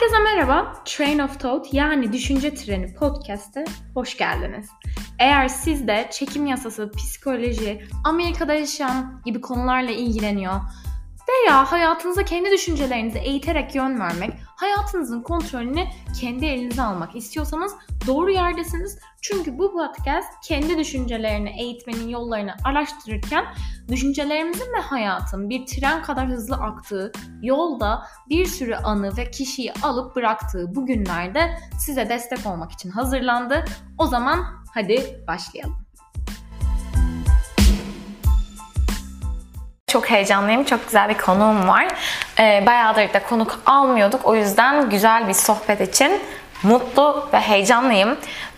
[0.00, 0.82] Herkese merhaba.
[0.84, 4.68] Train of Thought yani Düşünce Treni podcast'e hoş geldiniz.
[5.18, 10.60] Eğer siz de çekim yasası, psikoloji, Amerika'da yaşayan gibi konularla ilgileniyor
[11.28, 14.30] veya hayatınıza kendi düşüncelerinizi eğiterek yön vermek,
[14.60, 15.84] hayatınızın kontrolünü
[16.20, 17.72] kendi elinize almak istiyorsanız
[18.06, 18.98] doğru yerdesiniz.
[19.22, 23.44] Çünkü bu podcast kendi düşüncelerini eğitmenin yollarını araştırırken
[23.88, 30.16] düşüncelerimizin ve hayatın bir tren kadar hızlı aktığı yolda bir sürü anı ve kişiyi alıp
[30.16, 33.64] bıraktığı bu günlerde size destek olmak için hazırlandı.
[33.98, 35.89] O zaman hadi başlayalım.
[39.90, 40.64] Çok heyecanlıyım.
[40.64, 41.86] Çok güzel bir konuğum var.
[42.38, 44.26] Ee, bayağıdır da konuk almıyorduk.
[44.26, 46.22] O yüzden güzel bir sohbet için
[46.62, 48.16] mutlu ve heyecanlıyım.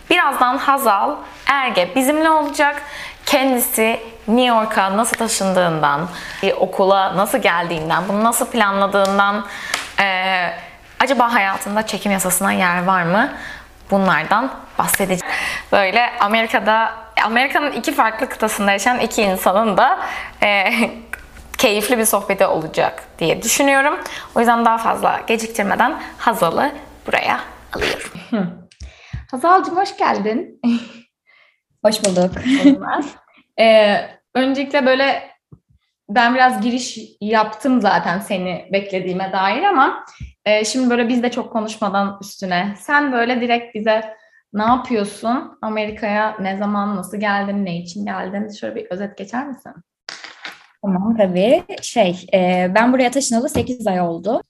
[0.09, 1.15] Birazdan Hazal
[1.47, 2.81] Erge bizimle olacak.
[3.25, 6.07] Kendisi New York'a nasıl taşındığından,
[6.57, 9.45] okula nasıl geldiğinden, bunu nasıl planladığından,
[9.99, 10.49] e,
[10.99, 13.29] acaba hayatında çekim yasasına yer var mı?
[13.91, 15.35] Bunlardan bahsedeceğim.
[15.71, 16.91] Böyle Amerika'da,
[17.25, 19.99] Amerika'nın iki farklı kıtasında yaşayan iki insanın da
[20.43, 20.69] e,
[21.63, 23.99] keyifli bir sohbeti olacak diye düşünüyorum.
[24.35, 26.71] O yüzden daha fazla geciktirmeden Hazal'ı
[27.07, 27.39] buraya
[27.73, 28.09] alıyorum.
[29.31, 30.61] Hazal'cığım hoş geldin.
[31.85, 32.31] Hoş bulduk.
[33.59, 33.95] ee,
[34.35, 35.29] öncelikle böyle
[36.09, 40.05] ben biraz giriş yaptım zaten seni beklediğime dair ama
[40.45, 44.15] e, şimdi böyle biz de çok konuşmadan üstüne sen böyle direkt bize
[44.53, 45.57] ne yapıyorsun?
[45.61, 48.49] Amerika'ya ne zaman, nasıl geldin, ne için geldin?
[48.49, 49.73] Şöyle bir özet geçer misin?
[50.83, 51.63] Tamam tabii.
[51.81, 54.41] Şey, e, ben buraya taşınalı 8 ay oldu.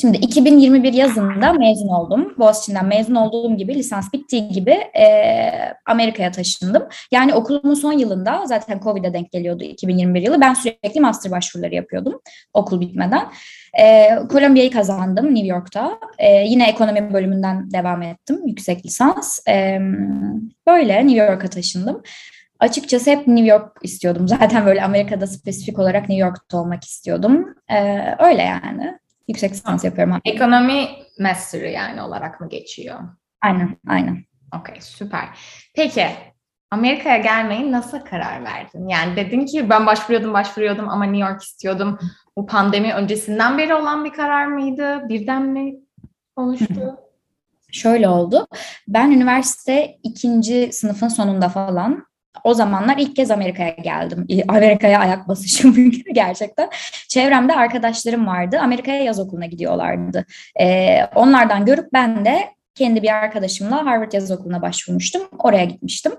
[0.00, 2.34] Şimdi 2021 yazında mezun oldum.
[2.38, 5.06] Boğaziçi'nden mezun olduğum gibi, lisans bittiği gibi e,
[5.86, 6.82] Amerika'ya taşındım.
[7.12, 10.40] Yani okulumun son yılında, zaten Covid'e denk geliyordu 2021 yılı.
[10.40, 12.20] Ben sürekli master başvuruları yapıyordum
[12.54, 13.26] okul bitmeden.
[13.80, 15.98] E, Columbia'yı kazandım New York'ta.
[16.18, 19.48] E, yine ekonomi bölümünden devam ettim, yüksek lisans.
[19.48, 19.80] E,
[20.66, 22.02] böyle New York'a taşındım.
[22.60, 24.28] Açıkçası hep New York istiyordum.
[24.28, 27.54] Zaten böyle Amerika'da spesifik olarak New York'ta olmak istiyordum.
[27.70, 28.98] Ee, öyle yani.
[29.28, 30.20] Yüksek lisans yapıyorum.
[30.24, 30.88] Ekonomi
[31.20, 32.98] master'ı yani olarak mı geçiyor?
[33.42, 34.24] Aynen, aynen.
[34.60, 35.24] Okey, süper.
[35.74, 36.06] Peki,
[36.70, 38.88] Amerika'ya gelmeyi nasıl karar verdin?
[38.88, 41.98] Yani dedin ki ben başvuruyordum, başvuruyordum ama New York istiyordum.
[42.36, 45.08] Bu pandemi öncesinden beri olan bir karar mıydı?
[45.08, 45.74] Birden mi
[46.36, 46.96] oluştu?
[47.72, 48.46] Şöyle oldu.
[48.88, 52.06] Ben üniversite ikinci sınıfın sonunda falan
[52.44, 54.26] o zamanlar ilk kez Amerika'ya geldim.
[54.48, 56.70] Amerika'ya ayak basışım gerçekten.
[57.08, 58.58] Çevremde arkadaşlarım vardı.
[58.62, 60.24] Amerika'ya yaz okuluna gidiyorlardı.
[60.60, 65.22] Ee, onlardan görüp ben de kendi bir arkadaşımla Harvard Yaz Okulu'na başvurmuştum.
[65.38, 66.12] Oraya gitmiştim.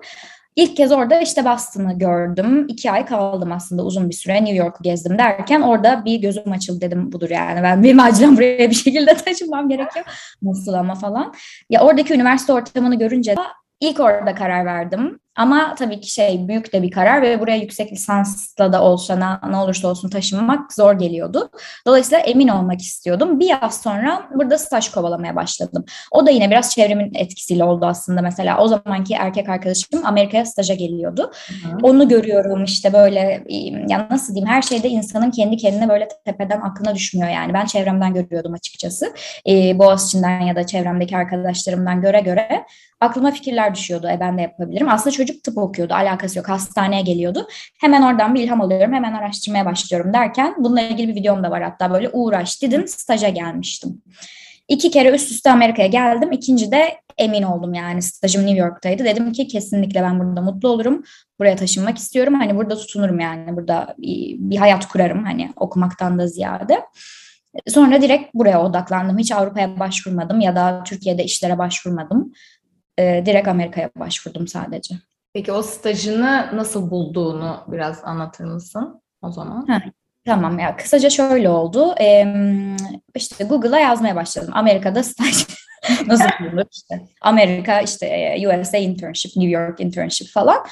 [0.57, 2.65] İlk kez orada işte Boston'ı gördüm.
[2.67, 4.35] İki ay kaldım aslında uzun bir süre.
[4.35, 7.63] New York'u gezdim derken orada bir gözüm açıldı dedim budur yani.
[7.63, 10.05] Ben benim acilen buraya bir şekilde taşınmam gerekiyor.
[10.41, 11.33] Nasıl ama falan.
[11.69, 13.35] Ya oradaki üniversite ortamını görünce
[13.79, 15.19] ilk orada karar verdim.
[15.37, 19.57] Ama tabii ki şey büyük de bir karar ve buraya yüksek lisansla da olsa ne
[19.57, 21.49] olursa olsun taşınmak zor geliyordu.
[21.87, 23.39] Dolayısıyla emin olmak istiyordum.
[23.39, 25.85] Bir yaz sonra burada staj kovalamaya başladım.
[26.11, 28.21] O da yine biraz çevremin etkisiyle oldu aslında.
[28.21, 31.31] Mesela o zamanki erkek arkadaşım Amerika'ya staja geliyordu.
[31.47, 31.77] Hı.
[31.83, 33.43] Onu görüyorum işte böyle
[33.87, 37.53] ya nasıl diyeyim her şeyde insanın kendi kendine böyle tepeden aklına düşmüyor yani.
[37.53, 39.13] Ben çevremden görüyordum açıkçası.
[39.49, 42.65] Ee, Boğaziçi'nden ya da çevremdeki arkadaşlarımdan göre göre
[43.01, 44.07] aklıma fikirler düşüyordu.
[44.07, 44.89] E ben de yapabilirim.
[44.89, 45.93] Aslında çocuk tıp okuyordu.
[45.93, 46.49] Alakası yok.
[46.49, 47.47] Hastaneye geliyordu.
[47.79, 48.93] Hemen oradan bir ilham alıyorum.
[48.93, 53.29] Hemen araştırmaya başlıyorum derken bununla ilgili bir videom da var hatta böyle uğraş dedim staja
[53.29, 54.01] gelmiştim.
[54.67, 56.31] İki kere üst üste Amerika'ya geldim.
[56.31, 59.05] İkinci de emin oldum yani stajım New York'taydı.
[59.05, 61.03] Dedim ki kesinlikle ben burada mutlu olurum.
[61.39, 62.33] Buraya taşınmak istiyorum.
[62.33, 63.55] Hani burada tutunurum yani.
[63.55, 66.79] Burada bir, bir hayat kurarım hani okumaktan da ziyade.
[67.67, 69.17] Sonra direkt buraya odaklandım.
[69.17, 72.33] Hiç Avrupa'ya başvurmadım ya da Türkiye'de işlere başvurmadım.
[72.99, 74.95] Ee, direkt Amerika'ya başvurdum sadece.
[75.33, 79.65] Peki o stajını nasıl bulduğunu biraz anlatır mısın o zaman?
[79.67, 79.81] Ha,
[80.25, 81.95] tamam ya kısaca şöyle oldu.
[82.01, 82.25] Ee,
[83.15, 84.51] işte Google'a yazmaya başladım.
[84.53, 85.45] Amerika'da staj
[86.07, 87.01] nasıl bulunur işte.
[87.21, 90.65] Amerika işte USA internship, New York internship falan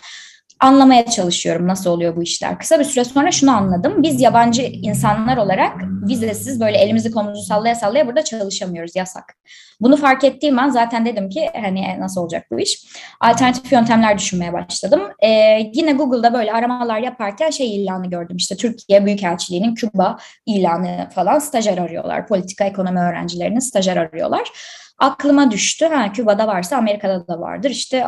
[0.60, 2.60] anlamaya çalışıyorum nasıl oluyor bu işler.
[2.60, 4.04] Kısa bir süre sonra şunu anladım.
[4.04, 9.36] Biz yabancı insanlar olarak vizesiz böyle elimizi kolumuzu sallaya sallaya burada çalışamıyoruz yasak.
[9.81, 12.86] Bunu fark ettiğim an zaten dedim ki hani nasıl olacak bu iş?
[13.19, 15.02] Alternatif yöntemler düşünmeye başladım.
[15.24, 15.30] Ee,
[15.74, 18.38] yine Google'da böyle aramalar yaparken şey ilanı gördüm.
[18.38, 22.28] İşte Türkiye Büyükelçiliği'nin Küba ilanı falan stajyer arıyorlar.
[22.28, 24.52] Politika ekonomi öğrencilerinin stajyer arıyorlar.
[24.97, 25.86] Aklıma düştü.
[25.86, 27.69] Ha, Küba'da varsa Amerika'da da vardır.
[27.69, 28.06] İşte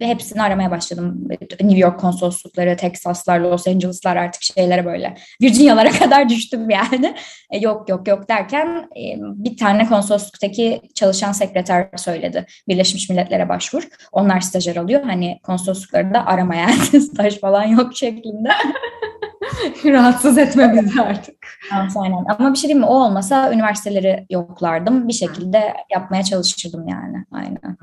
[0.00, 1.28] hepsini aramaya başladım.
[1.60, 7.14] New York konsoloslukları, Texaslar, Los Angeles'lar artık şeylere böyle Virginia'lara kadar düştüm yani.
[7.50, 12.46] E, yok yok yok derken e, bir tane konsolosluktaki çalışan sekreter söyledi.
[12.68, 13.88] Birleşmiş Milletler'e başvur.
[14.12, 15.02] Onlar stajyer alıyor.
[15.02, 16.68] Hani konsoloslukları da aramaya
[17.12, 18.50] staj falan yok şeklinde.
[19.84, 21.46] Rahatsız etme bizi artık.
[21.72, 22.24] Aynen.
[22.38, 22.86] Ama bir şey diyeyim mi?
[22.86, 25.08] O olmasa üniversiteleri yoklardım.
[25.08, 27.24] Bir şekilde yapmaya çalışırdım yani.
[27.32, 27.76] Aynen.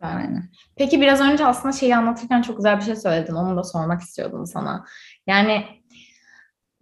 [0.00, 0.48] Aynen.
[0.76, 3.34] Peki biraz önce aslında şeyi anlatırken çok güzel bir şey söyledin.
[3.34, 4.84] Onu da sormak istiyordum sana.
[5.26, 5.64] Yani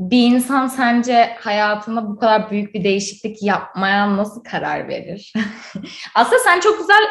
[0.00, 5.32] bir insan sence hayatında bu kadar büyük bir değişiklik yapmaya nasıl karar verir?
[6.14, 7.02] aslında sen çok güzel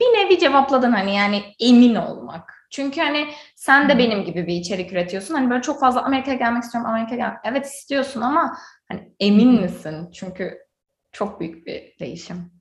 [0.00, 2.55] bir nevi cevapladın hani yani emin olmak.
[2.70, 5.34] Çünkü hani sen de benim gibi bir içerik üretiyorsun.
[5.34, 7.38] Hani böyle çok fazla Amerika'ya gelmek istiyorum, Amerika'ya gelmek.
[7.44, 8.56] Evet istiyorsun ama
[8.88, 10.10] hani emin misin?
[10.12, 10.58] Çünkü
[11.12, 12.52] çok büyük bir değişim.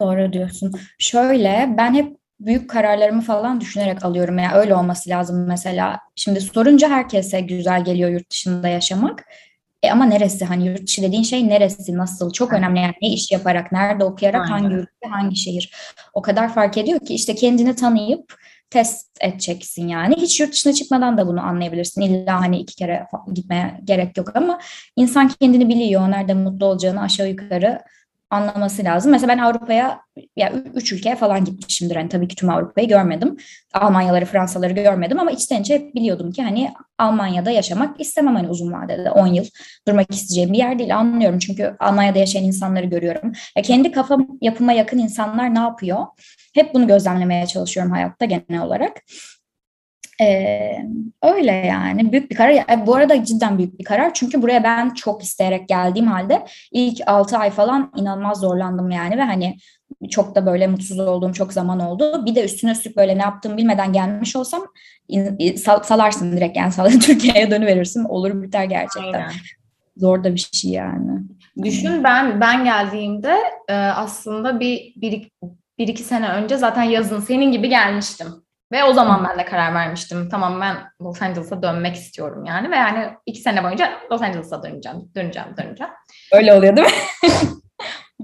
[0.00, 0.72] Doğru diyorsun.
[0.98, 4.38] Şöyle ben hep büyük kararlarımı falan düşünerek alıyorum.
[4.38, 6.00] Yani öyle olması lazım mesela.
[6.16, 9.24] Şimdi sorunca herkese güzel geliyor yurt dışında yaşamak.
[9.82, 13.32] E ama neresi hani yurt dışı dediğin şey neresi nasıl çok önemli yani ne iş
[13.32, 14.62] yaparak nerede okuyarak Aynen.
[14.62, 15.72] hangi ülke hangi şehir
[16.14, 18.34] o kadar fark ediyor ki işte kendini tanıyıp
[18.70, 20.14] test edeceksin yani.
[20.16, 22.00] Hiç yurt dışına çıkmadan da bunu anlayabilirsin.
[22.00, 24.58] İlla hani iki kere gitmeye gerek yok ama
[24.96, 26.10] insan kendini biliyor.
[26.10, 27.80] Nerede mutlu olacağını aşağı yukarı
[28.30, 29.12] anlaması lazım.
[29.12, 30.00] Mesela ben Avrupa'ya
[30.36, 31.96] ya üç ülkeye falan gitmişimdir.
[31.96, 33.36] Hani tabii ki tüm Avrupa'yı görmedim.
[33.74, 38.72] Almanyaları, Fransaları görmedim ama içten içe hep biliyordum ki hani Almanya'da yaşamak istemem hani uzun
[38.72, 39.44] vadede 10 yıl
[39.88, 41.38] durmak isteyeceğim bir yer değil anlıyorum.
[41.38, 43.32] Çünkü Almanya'da yaşayan insanları görüyorum.
[43.56, 46.06] Ya kendi kafam yapıma yakın insanlar ne yapıyor?
[46.54, 48.92] Hep bunu gözlemlemeye çalışıyorum hayatta genel olarak.
[50.20, 50.86] Ee,
[51.22, 52.52] öyle yani büyük bir karar.
[52.52, 54.14] E, bu arada cidden büyük bir karar.
[54.14, 59.22] Çünkü buraya ben çok isteyerek geldiğim halde ilk 6 ay falan inanılmaz zorlandım yani ve
[59.22, 59.56] hani
[60.10, 62.26] çok da böyle mutsuz olduğum çok zaman oldu.
[62.26, 64.62] Bir de üstüne üstlük böyle ne yaptığımı bilmeden gelmiş olsam
[65.56, 68.04] sal, salarsın direkt yani sal, Türkiye'ye dönüverirsin.
[68.04, 69.12] Olur biter gerçekten.
[69.12, 69.32] Aynen.
[69.96, 71.20] Zor da bir şey yani.
[71.62, 73.36] Düşün ben ben geldiğimde
[73.94, 75.30] aslında bir, bir
[75.78, 78.26] bir iki sene önce zaten yazın senin gibi gelmiştim.
[78.72, 80.28] Ve o zaman ben de karar vermiştim.
[80.30, 82.70] Tamam ben Los Angeles'a dönmek istiyorum yani.
[82.70, 85.92] Ve yani iki sene boyunca Los Angeles'a döneceğim, döneceğim, döneceğim.
[86.32, 86.94] Öyle oluyor değil mi?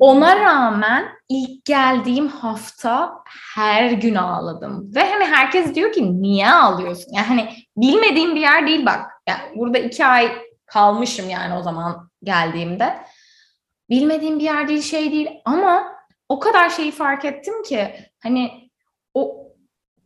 [0.01, 3.13] Ona rağmen ilk geldiğim hafta
[3.55, 4.95] her gün ağladım.
[4.95, 7.13] Ve hani herkes diyor ki niye ağlıyorsun?
[7.13, 9.11] Yani hani bilmediğim bir yer değil bak.
[9.29, 10.33] Yani burada iki ay
[10.67, 12.97] kalmışım yani o zaman geldiğimde.
[13.91, 15.97] Bilmediğim bir yer değil şey değil ama
[16.29, 18.66] o kadar şeyi fark ettim ki hani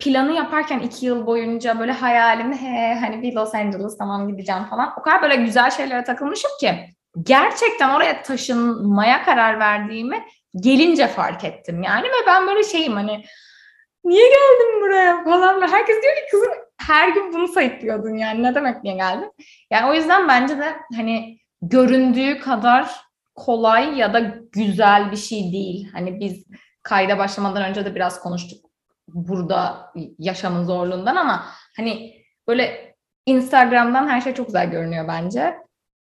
[0.00, 4.92] planı yaparken iki yıl boyunca böyle hayalimde he hani bir Los Angeles tamam gideceğim falan.
[4.98, 6.74] O kadar böyle güzel şeylere takılmışım ki
[7.22, 10.24] gerçekten oraya taşınmaya karar verdiğimi
[10.56, 13.24] gelince fark ettim yani ve ben böyle şeyim hani
[14.04, 18.84] niye geldim buraya falan herkes diyor ki kızım her gün bunu sayıklıyordun yani ne demek
[18.84, 19.32] niye geldin?
[19.70, 22.90] Yani o yüzden bence de hani göründüğü kadar
[23.34, 24.20] kolay ya da
[24.52, 25.88] güzel bir şey değil.
[25.92, 26.44] Hani biz
[26.82, 28.69] kayda başlamadan önce de biraz konuştuk
[29.14, 31.44] burada yaşamın zorluğundan ama
[31.76, 32.94] hani böyle
[33.26, 35.56] Instagram'dan her şey çok güzel görünüyor bence.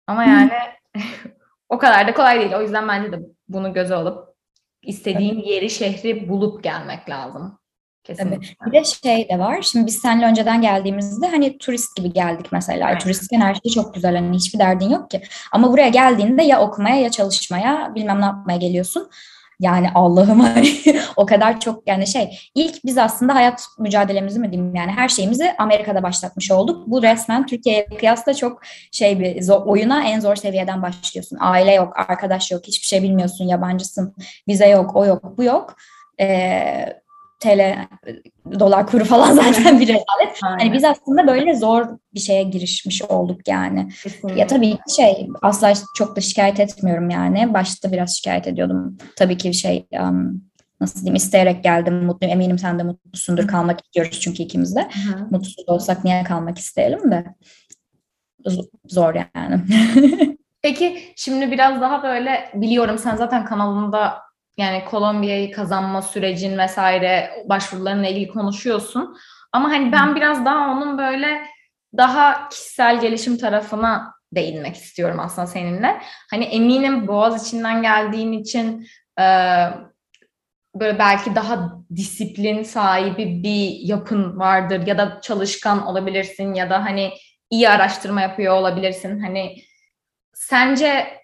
[0.06, 0.50] Ama yani
[1.68, 2.52] o kadar da kolay değil.
[2.52, 4.28] O yüzden bence de bunu göze alıp
[4.82, 7.58] istediğin yeri, şehri bulup gelmek lazım.
[8.04, 8.54] Kesinlikle.
[8.60, 8.72] Tabii.
[8.72, 9.62] Bir de şey de var.
[9.62, 12.90] Şimdi biz seninle önceden geldiğimizde hani turist gibi geldik mesela.
[12.90, 13.00] Evet.
[13.00, 14.16] Turistken her şey çok güzel.
[14.16, 15.22] Hani hiçbir derdin yok ki.
[15.52, 19.10] Ama buraya geldiğinde ya okumaya ya çalışmaya bilmem ne yapmaya geliyorsun.
[19.60, 20.68] Yani Allah'ım hani
[21.16, 25.54] o kadar çok yani şey ilk biz aslında hayat mücadelemizi mi diyeyim yani her şeyimizi
[25.58, 26.86] Amerika'da başlatmış olduk.
[26.86, 28.62] Bu resmen Türkiye'ye kıyasla çok
[28.92, 31.38] şey bir zor, oyuna en zor seviyeden başlıyorsun.
[31.40, 34.14] Aile yok, arkadaş yok, hiçbir şey bilmiyorsun, yabancısın,
[34.48, 35.76] vize yok, o yok, bu yok.
[36.20, 37.00] Ee,
[37.40, 37.86] TL
[38.60, 40.42] dolar kuru falan zaten bir rezalet.
[40.42, 43.88] Hani biz aslında böyle zor bir şeye girişmiş olduk yani.
[44.02, 44.40] Kesinlikle.
[44.40, 47.54] Ya tabii şey asla çok da şikayet etmiyorum yani.
[47.54, 48.98] Başta biraz şikayet ediyordum.
[49.16, 50.42] Tabii ki şey um,
[50.80, 54.80] nasıl diyeyim isteyerek geldim mutluyum eminim sen de mutlusundur kalmak istiyoruz çünkü ikimiz de.
[54.80, 55.26] Hı.
[55.30, 57.24] Mutsuz olsak niye kalmak isteyelim de
[58.88, 59.60] zor yani.
[60.62, 64.27] Peki şimdi biraz daha böyle biliyorum sen zaten kanalında
[64.58, 69.16] yani Kolombiya'yı kazanma sürecin vesaire başvurularına ilgili konuşuyorsun.
[69.52, 71.46] Ama hani ben biraz daha onun böyle
[71.96, 76.00] daha kişisel gelişim tarafına değinmek istiyorum aslında seninle.
[76.30, 78.86] Hani eminim Boğaz içinden geldiğin için
[79.20, 79.24] e,
[80.74, 87.12] böyle belki daha disiplin sahibi bir yapın vardır ya da çalışkan olabilirsin ya da hani
[87.50, 89.20] iyi araştırma yapıyor olabilirsin.
[89.20, 89.56] Hani
[90.34, 91.17] sence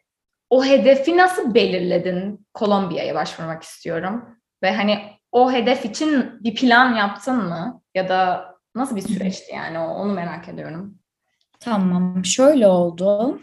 [0.55, 2.47] o hedefi nasıl belirledin?
[2.55, 4.39] Kolombiya'ya başvurmak istiyorum.
[4.63, 4.99] Ve hani
[5.33, 7.83] o hedef için bir plan yaptın mı?
[7.95, 8.45] Ya da
[8.75, 10.99] nasıl bir süreçti yani onu merak ediyorum.
[11.61, 13.41] Tamam, şöyle oldu.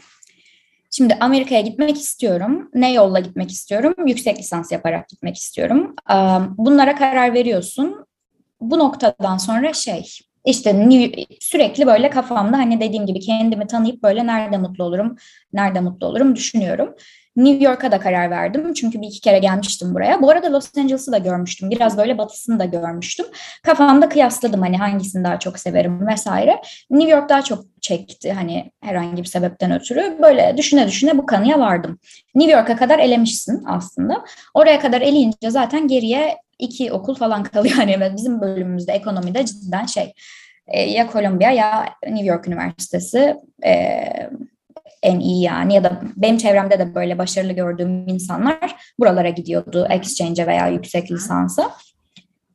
[0.91, 2.69] Şimdi Amerika'ya gitmek istiyorum.
[2.73, 3.93] Ne yolla gitmek istiyorum?
[4.07, 5.95] Yüksek lisans yaparak gitmek istiyorum.
[6.57, 8.05] Bunlara karar veriyorsun.
[8.61, 10.05] Bu noktadan sonra şey,
[10.45, 10.89] işte
[11.39, 15.15] sürekli böyle kafamda hani dediğim gibi kendimi tanıyıp böyle nerede mutlu olurum,
[15.53, 16.95] nerede mutlu olurum düşünüyorum.
[17.35, 18.73] New York'a da karar verdim.
[18.73, 20.21] Çünkü bir iki kere gelmiştim buraya.
[20.21, 21.69] Bu arada Los Angeles'ı da görmüştüm.
[21.69, 23.25] Biraz böyle batısını da görmüştüm.
[23.63, 26.61] Kafamda kıyasladım hani hangisini daha çok severim vesaire.
[26.89, 30.17] New York daha çok çekti hani herhangi bir sebepten ötürü.
[30.21, 31.99] Böyle düşüne düşüne bu kanıya vardım.
[32.35, 34.25] New York'a kadar elemişsin aslında.
[34.53, 37.75] Oraya kadar eleyince zaten geriye iki okul falan kalıyor.
[37.81, 40.13] Hani bizim bölümümüzde ekonomide cidden şey
[40.67, 44.03] e, ya Columbia ya New York Üniversitesi e,
[45.03, 50.47] en iyi yani ya da benim çevremde de böyle başarılı gördüğüm insanlar buralara gidiyordu exchange'e
[50.47, 51.71] veya yüksek lisansa.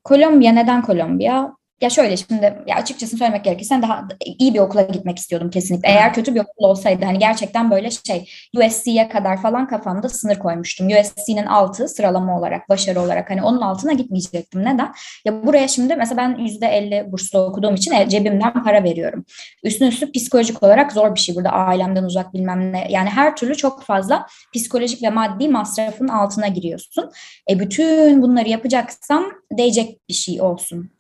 [0.05, 1.57] Kolombiya neden Kolombiya?
[1.81, 5.89] Ya şöyle şimdi ya açıkçası söylemek gerekirse daha iyi bir okula gitmek istiyordum kesinlikle.
[5.89, 10.87] Eğer kötü bir okul olsaydı hani gerçekten böyle şey USC'ye kadar falan kafamda sınır koymuştum.
[10.87, 14.61] USC'nin altı sıralama olarak, başarı olarak hani onun altına gitmeyecektim.
[14.61, 14.93] Neden?
[15.25, 19.25] Ya buraya şimdi mesela ben %50 burslu okuduğum için e, cebimden para veriyorum.
[19.65, 22.87] Üstüne üstlük psikolojik olarak zor bir şey burada ailemden uzak bilmem ne.
[22.91, 27.11] Yani her türlü çok fazla psikolojik ve maddi masrafın altına giriyorsun.
[27.51, 29.25] E bütün bunları yapacaksam
[29.59, 30.96] değecek bir şey olsun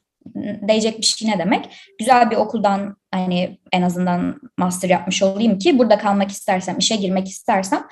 [0.68, 1.68] değecek bir şey ne demek?
[1.98, 7.28] Güzel bir okuldan hani en azından master yapmış olayım ki burada kalmak istersem, işe girmek
[7.28, 7.86] istersem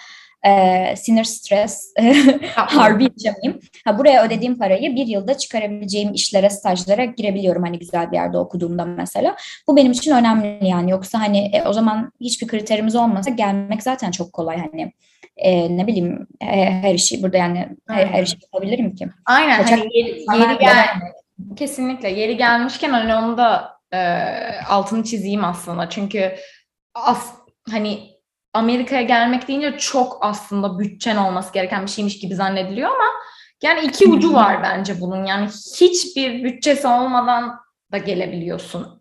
[0.45, 1.95] e, sinir stres
[2.55, 3.61] harbi yaşamayayım.
[3.85, 8.85] Ha, buraya ödediğim parayı bir yılda çıkarabileceğim işlere, stajlara girebiliyorum hani güzel bir yerde okuduğumda
[8.85, 9.37] mesela.
[9.69, 10.91] Bu benim için önemli yani.
[10.91, 14.93] Yoksa hani e, o zaman hiçbir kriterimiz olmasa gelmek zaten çok kolay hani.
[15.37, 19.09] E, ne bileyim e, her işi burada yani her, her işi yapabilirim ki.
[19.27, 19.57] Aynen.
[19.57, 20.87] Kaçak hani yeri, yeri gel,
[21.57, 22.11] Kesinlikle.
[22.11, 23.99] Yeri gelmişken hani onu da e,
[24.69, 25.89] altını çizeyim aslında.
[25.91, 26.37] Çünkü
[26.95, 27.35] as,
[27.71, 28.15] hani
[28.53, 33.05] Amerika'ya gelmek deyince çok aslında bütçen olması gereken bir şeymiş gibi zannediliyor ama
[33.63, 35.25] yani iki ucu var bence bunun.
[35.25, 35.49] Yani
[35.81, 37.61] hiçbir bütçesi olmadan
[37.93, 39.01] da gelebiliyorsun.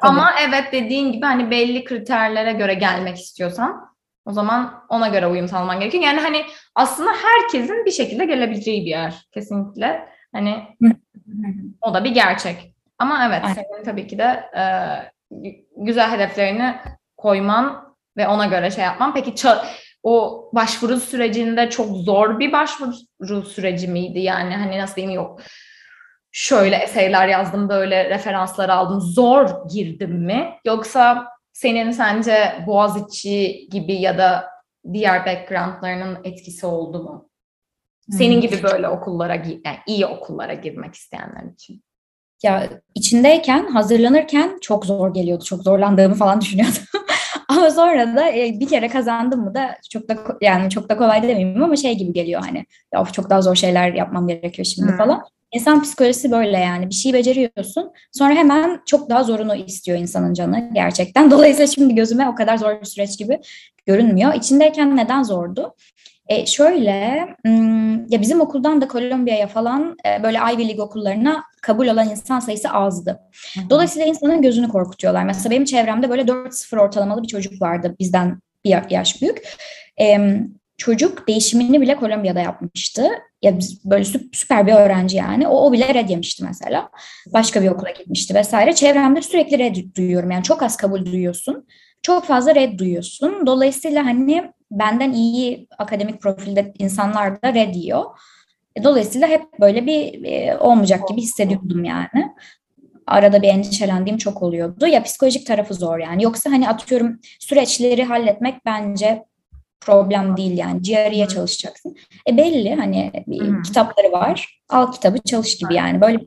[0.00, 3.92] Ama evet dediğin gibi hani belli kriterlere göre gelmek istiyorsan
[4.24, 6.04] o zaman ona göre uyum sağlaman gerekiyor.
[6.04, 10.08] Yani hani aslında herkesin bir şekilde gelebileceği bir yer kesinlikle.
[10.34, 10.76] Hani
[11.82, 12.74] o da bir gerçek.
[12.98, 13.54] Ama evet Aynen.
[13.54, 14.64] senin tabii ki de e,
[15.76, 16.76] güzel hedeflerini
[17.16, 19.14] koyman ve ona göre şey yapman.
[19.14, 19.34] Peki
[20.02, 24.18] o başvuru sürecinde çok zor bir başvuru süreci miydi?
[24.18, 25.40] Yani hani nasıl diyeyim yok
[26.32, 29.00] şöyle eseyler yazdım, böyle referanslar aldım.
[29.00, 30.54] Zor girdim mi?
[30.64, 34.50] Yoksa senin sence Boğaziçi gibi ya da
[34.92, 37.30] diğer backgroundlarının etkisi oldu mu?
[38.18, 41.82] Senin gibi böyle okullara, yani iyi okullara girmek isteyenler için.
[42.42, 45.44] Ya içindeyken, hazırlanırken çok zor geliyordu.
[45.44, 46.82] Çok zorlandığımı falan düşünüyordum.
[47.48, 51.22] ama sonra da e, bir kere kazandım mı da çok da yani çok da kolay
[51.22, 54.88] demeyeyim ama şey gibi geliyor hani ya of çok daha zor şeyler yapmam gerekiyor şimdi
[54.88, 54.98] hmm.
[54.98, 55.24] falan.
[55.52, 60.70] İnsan psikolojisi böyle yani bir şey beceriyorsun sonra hemen çok daha zorunu istiyor insanın canı
[60.74, 61.30] gerçekten.
[61.30, 63.40] Dolayısıyla şimdi gözüme o kadar zor bir süreç gibi
[63.86, 64.34] görünmüyor.
[64.34, 65.74] İçindeyken neden zordu?
[66.28, 66.90] E şöyle
[68.08, 72.70] ya bizim okuldan da Kolombiya'ya falan e, böyle Ivy League okullarına kabul olan insan sayısı
[72.70, 73.20] azdı.
[73.70, 75.24] Dolayısıyla insanın gözünü korkutuyorlar.
[75.24, 79.42] Mesela benim çevremde böyle 4-0 ortalamalı bir çocuk vardı bizden bir yaş büyük.
[80.00, 80.18] E,
[80.76, 83.08] çocuk değişimini bile Kolombiya'da yapmıştı.
[83.42, 85.48] Ya böyle süper bir öğrenci yani.
[85.48, 86.90] O, o bile red yemişti mesela.
[87.32, 88.72] Başka bir okula gitmişti vesaire.
[88.74, 90.30] Çevremde sürekli red duyuyorum.
[90.30, 91.66] Yani çok az kabul duyuyorsun.
[92.02, 93.46] Çok fazla red duyuyorsun.
[93.46, 98.04] Dolayısıyla hani benden iyi akademik profilde insanlar da red diyor.
[98.76, 102.32] E, dolayısıyla hep böyle bir e, olmayacak gibi hissediyordum yani.
[103.06, 104.86] Arada bir endişelendiğim çok oluyordu.
[104.86, 106.22] Ya psikolojik tarafı zor yani.
[106.22, 109.24] Yoksa hani atıyorum süreçleri halletmek bence
[109.86, 110.82] problem değil yani.
[110.82, 111.96] GRE'ye çalışacaksın.
[112.28, 114.62] E belli hani bir kitapları var.
[114.68, 116.00] Al kitabı çalış gibi yani.
[116.00, 116.18] Böyle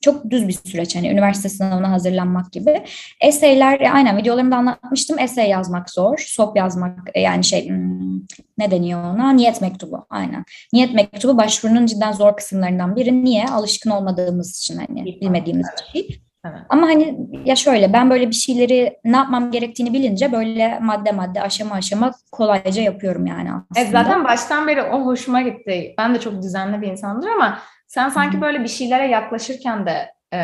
[0.00, 2.84] çok düz bir süreç hani üniversite sınavına hazırlanmak gibi.
[3.20, 5.18] Eseyler e, aynen videolarımda anlatmıştım.
[5.18, 6.18] Esey yazmak zor.
[6.18, 8.20] SOP yazmak e, yani şey hmm,
[8.58, 9.32] ne deniyor ona?
[9.32, 10.44] Niyet mektubu aynen.
[10.72, 13.24] Niyet mektubu başvurunun cidden zor kısımlarından biri.
[13.24, 13.46] Niye?
[13.46, 16.22] Alışkın olmadığımız için hani bilmediğimiz bir şey.
[16.46, 16.60] Evet.
[16.68, 21.42] Ama hani ya şöyle ben böyle bir şeyleri ne yapmam gerektiğini bilince böyle madde madde
[21.42, 23.80] aşama aşama kolayca yapıyorum yani aslında.
[23.80, 25.94] Evet zaten baştan beri o hoşuma gitti.
[25.98, 30.38] Ben de çok düzenli bir insandır ama sen sanki böyle bir şeylere yaklaşırken de e,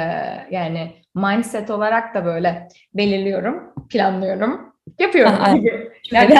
[0.50, 5.34] yani mindset olarak da böyle belirliyorum, planlıyorum, yapıyorum.
[6.10, 6.38] Yani,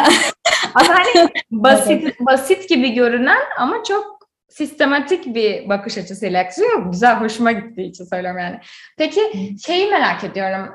[0.75, 4.18] Aslında hani basit basit gibi görünen ama çok
[4.49, 6.91] sistematik bir bakış açısıyla yaklaşıyor.
[6.91, 8.61] Güzel, hoşuma gittiği için söylüyorum yani.
[8.99, 10.75] Peki şeyi merak ediyorum.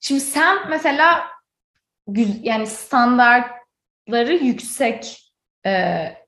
[0.00, 1.22] Şimdi sen mesela
[2.42, 5.32] yani standartları yüksek
[5.66, 6.26] eee,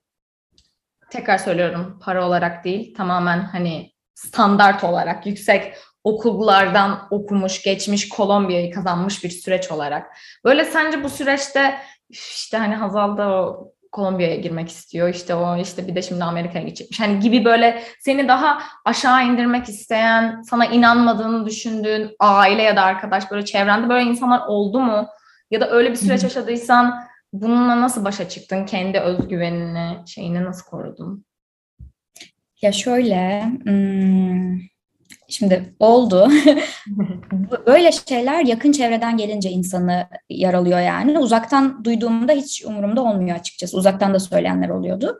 [1.10, 9.24] tekrar söylüyorum para olarak değil tamamen hani standart olarak yüksek okullardan okumuş, geçmiş, Kolombiya'yı kazanmış
[9.24, 10.16] bir süreç olarak.
[10.44, 11.78] Böyle sence bu süreçte
[12.10, 15.08] "Üf, işte hani Hazal da o Kolombiya'ya girmek istiyor.
[15.08, 17.00] işte o işte bir de şimdi Amerika'ya gidecekmiş.
[17.00, 23.30] Hani gibi böyle seni daha aşağı indirmek isteyen, sana inanmadığını düşündüğün aile ya da arkadaş
[23.30, 25.08] böyle çevrende böyle insanlar oldu mu?
[25.50, 28.66] Ya da öyle bir süreç yaşadıysan bununla nasıl başa çıktın?
[28.66, 31.24] Kendi özgüvenini, şeyini nasıl korudun?
[32.62, 34.58] Ya şöyle, hmm,
[35.32, 36.30] şimdi oldu.
[37.66, 41.18] Böyle şeyler yakın çevreden gelince insanı yaralıyor yani.
[41.18, 43.76] Uzaktan duyduğumda hiç umurumda olmuyor açıkçası.
[43.76, 45.18] Uzaktan da söyleyenler oluyordu.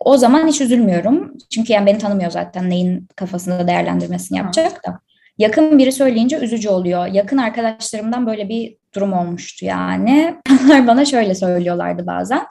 [0.00, 1.38] O zaman hiç üzülmüyorum.
[1.50, 5.00] Çünkü yani beni tanımıyor zaten neyin kafasında değerlendirmesini yapacak da.
[5.38, 7.06] Yakın biri söyleyince üzücü oluyor.
[7.06, 10.36] Yakın arkadaşlarımdan böyle bir durum olmuştu yani.
[10.64, 12.46] Onlar bana şöyle söylüyorlardı bazen.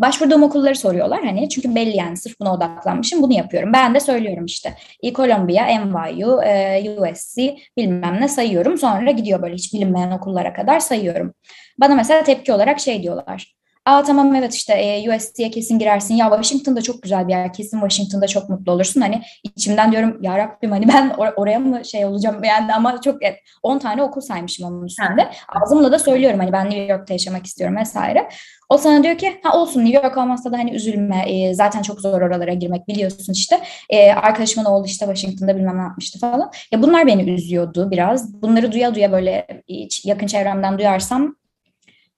[0.00, 3.72] Başvurduğum okulları soruyorlar hani çünkü belli yani sırf buna odaklanmışım bunu yapıyorum.
[3.72, 4.74] Ben de söylüyorum işte
[5.14, 8.78] Columbia, NYU, e, USC bilmem ne sayıyorum.
[8.78, 11.34] Sonra gidiyor böyle hiç bilinmeyen okullara kadar sayıyorum.
[11.80, 13.59] Bana mesela tepki olarak şey diyorlar.
[13.90, 16.14] Aa tamam evet işte e, USC'ye kesin girersin.
[16.14, 17.52] Ya Washington'da çok güzel bir yer.
[17.52, 19.00] Kesin Washington'da çok mutlu olursun.
[19.00, 23.22] Hani içimden diyorum ya Rabbim hani ben or- oraya mı şey olacağım yani ama çok
[23.22, 25.30] evet, 10 tane okul saymışım onun üstünde.
[25.48, 28.28] Ağzımla da söylüyorum hani ben New York'ta yaşamak istiyorum vesaire.
[28.68, 31.24] O sana diyor ki ha olsun New York olmazsa da hani üzülme.
[31.26, 33.60] E, zaten çok zor oralara girmek biliyorsun işte.
[33.90, 36.50] E, arkadaşımın oğlu işte Washington'da bilmem ne yapmıştı falan.
[36.72, 38.42] Ya bunlar beni üzüyordu biraz.
[38.42, 41.39] Bunları duya duya böyle hiç yakın çevremden duyarsam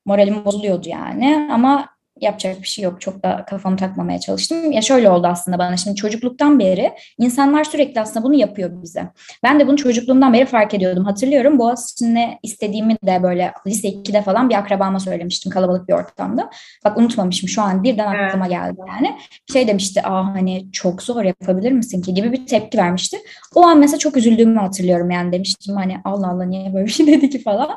[0.05, 1.89] moralim bozuluyordu yani ama
[2.21, 3.01] yapacak bir şey yok.
[3.01, 4.73] Çok da kafamı takmamaya çalıştım.
[4.73, 9.09] Ya şöyle oldu aslında bana şimdi çocukluktan beri insanlar sürekli aslında bunu yapıyor bize.
[9.43, 11.05] Ben de bunu çocukluğumdan beri fark ediyordum.
[11.05, 16.51] Hatırlıyorum Boğaziçi'nde istediğimi de böyle lise 2'de falan bir akrabama söylemiştim kalabalık bir ortamda.
[16.85, 19.17] Bak unutmamışım şu an birden aklıma geldi yani.
[19.53, 23.19] Şey demişti aa hani çok zor yapabilir misin ki gibi bir tepki vermişti.
[23.55, 27.07] O an mesela çok üzüldüğümü hatırlıyorum yani demiştim hani Allah Allah niye böyle bir şey
[27.07, 27.71] dedi ki falan.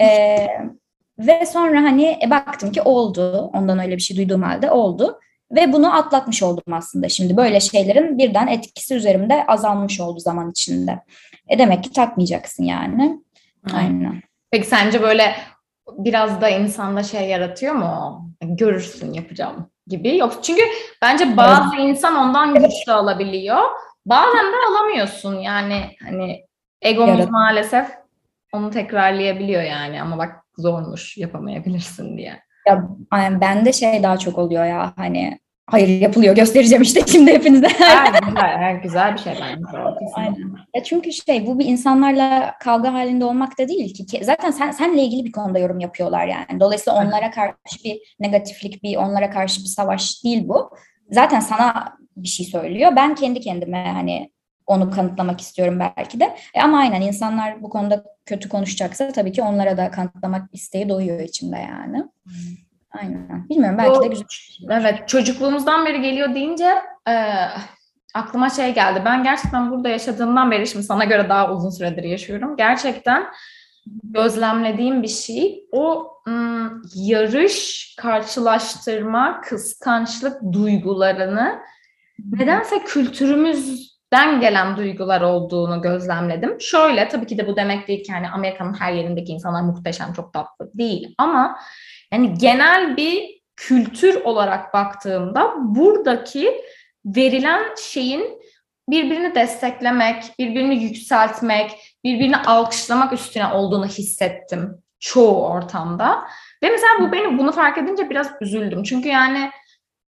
[0.00, 0.46] Ee,
[1.18, 3.50] ve sonra hani e, baktım ki oldu.
[3.54, 5.20] Ondan öyle bir şey duyduğum halde oldu.
[5.52, 7.36] Ve bunu atlatmış oldum aslında şimdi.
[7.36, 11.00] Böyle şeylerin birden etkisi üzerimde azalmış oldu zaman içinde.
[11.48, 13.20] E demek ki takmayacaksın yani.
[13.74, 14.22] Aynen.
[14.50, 15.36] Peki sence böyle
[15.98, 18.24] biraz da insanda şey yaratıyor mu?
[18.42, 20.16] Görürsün yapacağım gibi.
[20.16, 20.62] Yok çünkü
[21.02, 23.62] bence bazı insan ondan güç de alabiliyor.
[24.06, 26.44] Bazen de alamıyorsun yani hani
[26.82, 27.86] egomuz Yarat- maalesef
[28.52, 32.40] onu tekrarlayabiliyor yani ama bak zormuş yapamayabilirsin diye.
[32.68, 37.68] Ya yani bende şey daha çok oluyor ya hani hayır yapılıyor göstereceğim işte şimdi hepinize.
[37.68, 39.78] Ha, güzel, ha, güzel bir şey bence.
[40.14, 40.54] Aynen.
[40.74, 44.24] Ya çünkü şey bu bir insanlarla kavga halinde olmak da değil ki.
[44.24, 46.60] Zaten sen senle ilgili bir konuda yorum yapıyorlar yani.
[46.60, 50.70] Dolayısıyla onlara karşı bir negatiflik, bir onlara karşı bir savaş değil bu.
[51.10, 52.92] Zaten sana bir şey söylüyor.
[52.96, 54.30] Ben kendi kendime hani
[54.66, 56.36] onu kanıtlamak istiyorum belki de.
[56.54, 61.20] E ama aynen insanlar bu konuda kötü konuşacaksa tabii ki onlara da kanıtlamak isteği doğuyor
[61.20, 62.04] içimde yani.
[62.92, 63.48] Aynen.
[63.48, 64.26] Bilmiyorum belki de Bu- güzel.
[64.70, 66.74] Evet, çocukluğumuzdan beri geliyor deyince
[67.08, 67.14] e,
[68.14, 69.02] aklıma şey geldi.
[69.04, 72.56] Ben gerçekten burada yaşadığımdan beri, şimdi sana göre daha uzun süredir yaşıyorum.
[72.56, 73.24] Gerçekten
[74.04, 75.64] gözlemlediğim bir şey.
[75.72, 81.58] O ım, yarış, karşılaştırma, kıskançlık duygularını
[82.32, 82.84] nedense
[84.14, 86.60] kültürümüzden gelen duygular olduğunu gözlemledim.
[86.60, 90.32] Şöyle, tabii ki de bu demek değil ki hani Amerika'nın her yerindeki insanlar muhteşem, çok
[90.32, 91.14] tatlı değil.
[91.18, 91.58] Ama
[92.12, 96.60] yani genel bir kültür olarak baktığımda buradaki
[97.04, 98.40] verilen şeyin
[98.88, 101.70] birbirini desteklemek, birbirini yükseltmek,
[102.04, 106.24] birbirini alkışlamak üstüne olduğunu hissettim çoğu ortamda.
[106.62, 108.82] Ve mesela bu beni bunu fark edince biraz üzüldüm.
[108.82, 109.50] Çünkü yani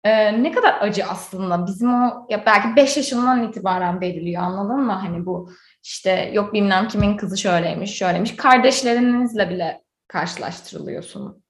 [0.03, 4.91] e, ne kadar acı aslında bizim o ya belki 5 yaşından itibaren veriliyor anladın mı?
[4.93, 5.51] Hani bu
[5.83, 8.35] işte yok bilmem kimin kızı şöyleymiş, şöyleymiş.
[8.35, 11.43] Kardeşlerinizle bile karşılaştırılıyorsun.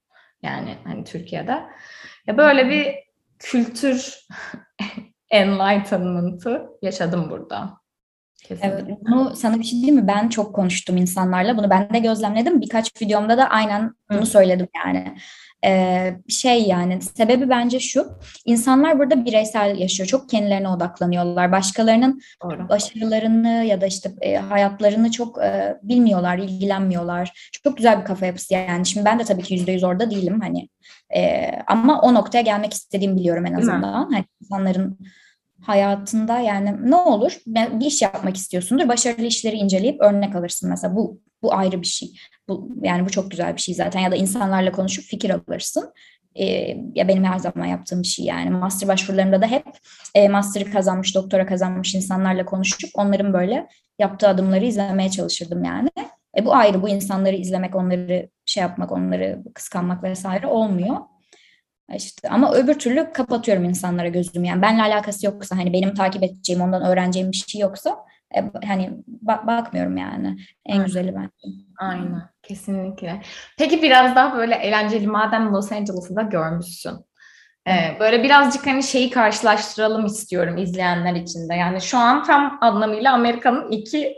[0.43, 1.63] Yani hani Türkiye'de.
[2.27, 2.95] Ya böyle bir
[3.39, 4.27] kültür
[5.29, 7.81] enlightenment'ı yaşadım burada.
[8.43, 8.84] Kesinlikle.
[8.88, 10.08] Evet, bunu sana bir şey diyeyim mi?
[10.08, 11.58] Ben çok konuştum insanlarla.
[11.58, 12.62] Bunu ben de gözlemledim.
[12.62, 14.25] Birkaç videomda da aynen bunu Hı.
[14.25, 15.15] söyledim yani.
[15.65, 18.08] Ee, şey yani sebebi bence şu.
[18.45, 20.08] İnsanlar burada bireysel yaşıyor.
[20.08, 21.51] Çok kendilerine odaklanıyorlar.
[21.51, 22.69] Başkalarının Doğru.
[22.69, 27.49] başarılarını ya da işte e, hayatlarını çok e, bilmiyorlar, ilgilenmiyorlar.
[27.63, 28.86] Çok güzel bir kafa yapısı yani.
[28.86, 30.69] Şimdi ben de tabii ki yüzde yüz orada değilim hani.
[31.15, 34.12] E, ama o noktaya gelmek istediğimi biliyorum en azından.
[34.12, 34.97] Hani insanların
[35.62, 38.88] hayatında yani ne olur bir iş yapmak istiyorsundur.
[38.88, 40.95] Başarılı işleri inceleyip örnek alırsın mesela.
[40.95, 42.10] Bu bu ayrı bir şey.
[42.50, 45.93] Bu yani bu çok güzel bir şey zaten ya da insanlarla konuşup fikir alırsın.
[46.36, 49.65] Ee, ya benim her zaman yaptığım bir şey yani master başvurularımda da hep
[50.15, 53.67] e, master'ı kazanmış, doktora kazanmış insanlarla konuşup onların böyle
[54.00, 55.89] yaptığı adımları izlemeye çalışırdım yani.
[56.38, 60.97] E, bu ayrı bu insanları izlemek, onları şey yapmak, onları kıskanmak vesaire olmuyor.
[61.95, 64.47] İşte ama öbür türlü kapatıyorum insanlara gözümü.
[64.47, 67.97] Yani benle alakası yoksa hani benim takip edeceğim, ondan öğreneceğim bir şey yoksa
[68.36, 70.38] e, hani bak, bakmıyorum yani.
[70.65, 70.86] En Aynen.
[70.86, 71.58] güzeli bence.
[71.80, 72.21] Aynen.
[72.43, 73.21] Kesinlikle.
[73.58, 77.06] Peki biraz daha böyle eğlenceli madem Los Angeles'ı da görmüşsün.
[77.67, 81.56] Ee, böyle birazcık hani şeyi karşılaştıralım istiyorum izleyenler için de.
[81.56, 84.15] Yani şu an tam anlamıyla Amerika'nın iki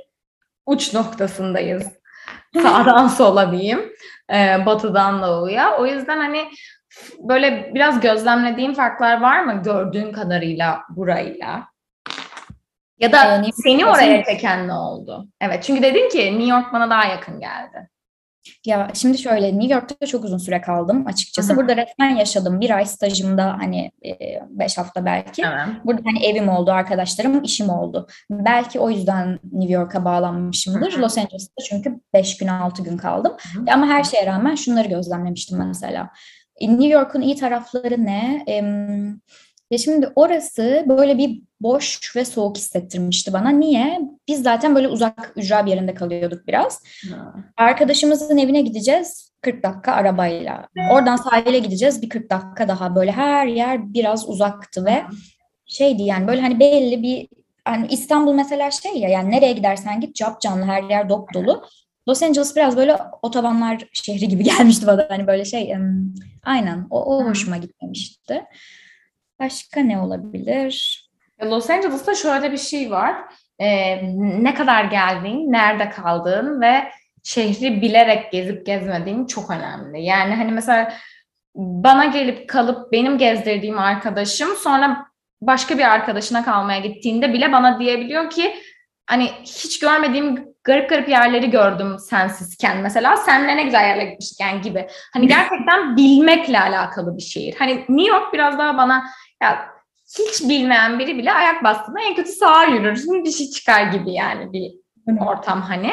[0.65, 1.83] uç noktasındayız.
[2.63, 3.93] Sağdan sola diyeyim.
[4.33, 5.77] E, batıdan doğuya.
[5.77, 6.49] O yüzden hani
[7.19, 11.67] böyle biraz gözlemlediğin farklar var mı gördüğün kadarıyla burayla?
[12.99, 15.27] Ya da yani, seni oraya çeken ne oldu?
[15.41, 17.89] Evet çünkü dedin ki New York bana daha yakın geldi.
[18.65, 21.49] Ya şimdi şöyle New York'ta çok uzun süre kaldım açıkçası.
[21.49, 21.57] Hı-hı.
[21.57, 22.61] Burada resmen yaşadım.
[22.61, 25.41] Bir ay stajımda hani e, beş hafta belki.
[25.45, 25.67] Evet.
[25.85, 28.07] Burada hani evim oldu, arkadaşlarım, işim oldu.
[28.29, 30.93] Belki o yüzden New York'a bağlanmışımdır.
[30.93, 31.01] Hı-hı.
[31.01, 33.33] Los Angeles'ta çünkü beş gün altı gün kaldım.
[33.53, 33.73] Hı-hı.
[33.73, 36.09] Ama her şeye rağmen şunları gözlemlemiştim mesela.
[36.59, 38.43] E, New York'un iyi tarafları ne?
[39.71, 43.49] Ya şimdi orası böyle bir boş ve soğuk hissettirmişti bana.
[43.49, 43.99] Niye?
[44.27, 46.83] Biz zaten böyle uzak ücra bir yerinde kalıyorduk biraz.
[47.11, 47.33] Ha.
[47.57, 50.67] Arkadaşımızın evine gideceğiz 40 dakika arabayla.
[50.91, 52.95] Oradan sahile gideceğiz bir 40 dakika daha.
[52.95, 55.03] Böyle her yer biraz uzaktı ve
[55.65, 57.27] şeydi yani böyle hani belli bir
[57.65, 61.63] hani İstanbul mesela şey ya yani nereye gidersen git cap canlı her yer dop dolu.
[62.07, 65.05] Los Angeles biraz böyle otobanlar şehri gibi gelmişti bana.
[65.09, 65.75] Hani böyle şey
[66.43, 68.43] aynen o, o hoşuma gitmemişti.
[69.39, 71.03] Başka ne olabilir?
[71.43, 73.15] Los Angeles'ta şöyle bir şey var.
[73.59, 74.01] Ee,
[74.43, 76.83] ne kadar geldiğin, nerede kaldığın ve
[77.23, 80.03] şehri bilerek gezip gezmediğin çok önemli.
[80.03, 80.93] Yani hani mesela
[81.55, 85.05] bana gelip kalıp benim gezdirdiğim arkadaşım sonra
[85.41, 88.55] başka bir arkadaşına kalmaya gittiğinde bile bana diyebiliyor ki
[89.05, 94.87] hani hiç görmediğim garip garip yerleri gördüm sensizken mesela senle ne güzel yerlere gitmişken gibi.
[95.13, 97.55] Hani gerçekten bilmekle alakalı bir şehir.
[97.59, 99.03] Hani New York biraz daha bana
[99.43, 99.73] ya
[100.19, 104.53] hiç bilmeyen biri bile ayak bastığında en kötü sağa yürürsün bir şey çıkar gibi yani
[104.53, 104.71] bir
[105.19, 105.91] ortam hani.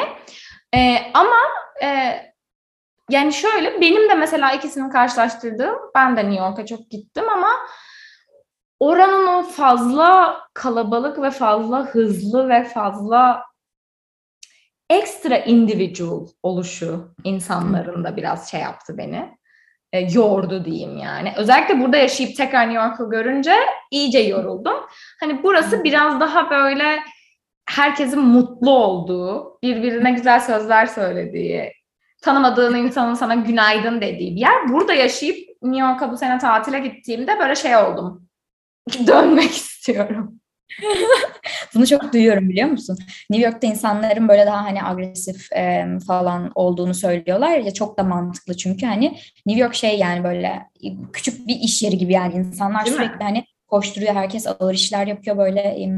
[0.75, 1.37] Ee, ama
[1.83, 2.17] e,
[3.09, 7.49] yani şöyle benim de mesela ikisini karşılaştırdığım ben de New York'a çok gittim ama
[8.79, 13.43] oranın o fazla kalabalık ve fazla hızlı ve fazla
[14.91, 19.29] ekstra individual oluşu insanların da biraz şey yaptı beni.
[19.93, 21.33] E, yordu diyeyim yani.
[21.37, 23.55] Özellikle burada yaşayıp tekrar New York'u görünce
[23.91, 24.77] iyice yoruldum.
[25.19, 26.99] Hani burası biraz daha böyle
[27.69, 31.73] herkesin mutlu olduğu, birbirine güzel sözler söylediği,
[32.21, 34.69] tanımadığın insanın sana günaydın dediği bir yer.
[34.69, 38.27] Burada yaşayıp New York'a bu sene tatile gittiğimde böyle şey oldum.
[39.07, 40.40] Dönmek istiyorum.
[41.75, 42.97] Bunu çok duyuyorum biliyor musun?
[43.29, 48.57] New York'ta insanların böyle daha hani agresif e, falan olduğunu söylüyorlar ya çok da mantıklı
[48.57, 50.61] çünkü hani New York şey yani böyle
[51.13, 53.23] küçük bir iş yeri gibi yani insanlar Değil sürekli mi?
[53.23, 55.89] hani koşturuyor herkes ağır işler yapıyor böyle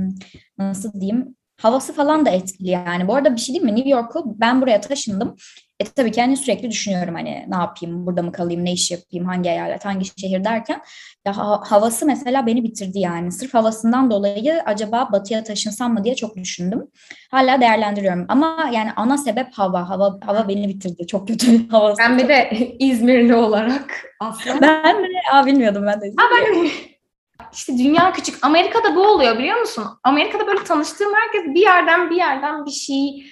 [0.57, 3.07] nasıl diyeyim havası falan da etkili yani.
[3.07, 3.75] Bu arada bir şey değil mi?
[3.75, 5.35] New York'u ben buraya taşındım.
[5.83, 9.25] E tabii ki hani sürekli düşünüyorum hani ne yapayım, burada mı kalayım, ne iş yapayım,
[9.25, 10.81] hangi eyalet, hangi şehir derken
[11.25, 13.31] ya havası mesela beni bitirdi yani.
[13.31, 16.87] Sırf havasından dolayı acaba batıya taşınsam mı diye çok düşündüm.
[17.31, 19.89] Hala değerlendiriyorum ama yani ana sebep hava.
[19.89, 21.07] Hava hava beni bitirdi.
[21.07, 21.99] Çok kötü havası.
[21.99, 24.61] Ben bir de İzmirli olarak aslında.
[24.61, 25.07] Ben mi?
[25.33, 26.13] Aa bilmiyordum ben de.
[26.17, 26.69] Ha, ben
[27.53, 28.45] işte dünya küçük.
[28.45, 29.85] Amerika'da bu oluyor biliyor musun?
[30.03, 33.25] Amerika'da böyle tanıştığım herkes bir yerden bir yerden bir şey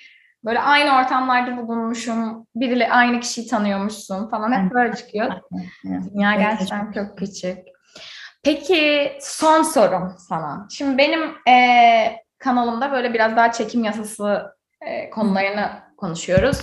[0.46, 2.48] böyle aynı ortamlarda bulunmuşum.
[2.56, 5.32] Biriyle aynı kişiyi tanıyormuşsun falan hep böyle çıkıyor.
[5.84, 7.58] Dünya gerçekten çok küçük.
[8.44, 10.68] Peki son sorum sana.
[10.72, 11.56] Şimdi benim e,
[12.40, 16.62] kanalımda böyle biraz daha çekim yasası e, konularını konuşuyoruz.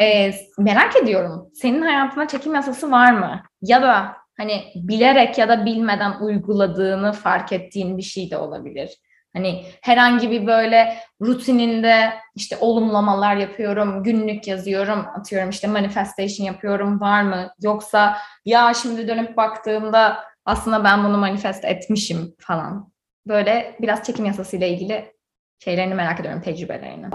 [0.00, 1.50] E, merak ediyorum.
[1.54, 3.42] Senin hayatında çekim yasası var mı?
[3.62, 8.98] Ya da hani bilerek ya da bilmeden uyguladığını fark ettiğin bir şey de olabilir.
[9.36, 17.22] Hani herhangi bir böyle rutininde işte olumlamalar yapıyorum, günlük yazıyorum, atıyorum işte manifestation yapıyorum var
[17.22, 17.50] mı?
[17.62, 22.92] Yoksa ya şimdi dönüp baktığımda aslında ben bunu manifest etmişim falan.
[23.26, 25.14] Böyle biraz çekim yasasıyla ilgili
[25.58, 27.06] şeylerini merak ediyorum, tecrübelerini.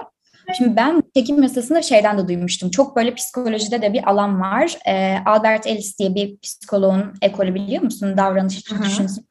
[0.58, 2.72] Şimdi ben çekim yasasını şeyden de duymuştum.
[2.72, 4.78] Çok böyle psikolojide de bir alan var.
[4.88, 8.18] Ee, Albert Ellis diye bir psikoloğun ekolü biliyor musun?
[8.18, 9.28] Davranış düşünsün.